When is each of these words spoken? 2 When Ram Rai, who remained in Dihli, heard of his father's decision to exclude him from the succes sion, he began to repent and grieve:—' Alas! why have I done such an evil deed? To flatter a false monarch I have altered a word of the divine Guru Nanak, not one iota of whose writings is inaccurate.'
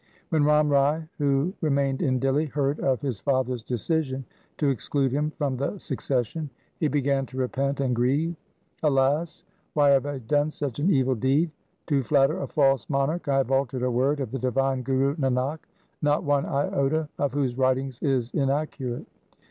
2 0.01 0.07
When 0.37 0.43
Ram 0.45 0.67
Rai, 0.67 1.03
who 1.19 1.53
remained 1.61 2.01
in 2.01 2.19
Dihli, 2.19 2.49
heard 2.49 2.79
of 2.79 2.99
his 3.01 3.19
father's 3.19 3.61
decision 3.63 4.25
to 4.57 4.69
exclude 4.69 5.11
him 5.11 5.29
from 5.37 5.55
the 5.57 5.77
succes 5.77 6.25
sion, 6.25 6.49
he 6.79 6.87
began 6.87 7.27
to 7.27 7.37
repent 7.37 7.79
and 7.79 7.95
grieve:—' 7.95 8.35
Alas! 8.81 9.43
why 9.75 9.91
have 9.91 10.07
I 10.07 10.17
done 10.17 10.49
such 10.49 10.79
an 10.79 10.89
evil 10.91 11.13
deed? 11.13 11.51
To 11.85 12.01
flatter 12.01 12.41
a 12.41 12.47
false 12.47 12.89
monarch 12.89 13.27
I 13.27 13.37
have 13.37 13.51
altered 13.51 13.83
a 13.83 13.91
word 13.91 14.19
of 14.21 14.31
the 14.31 14.39
divine 14.39 14.81
Guru 14.81 15.15
Nanak, 15.17 15.59
not 16.01 16.23
one 16.23 16.47
iota 16.47 17.07
of 17.19 17.33
whose 17.33 17.55
writings 17.59 18.01
is 18.01 18.31
inaccurate.' 18.31 19.05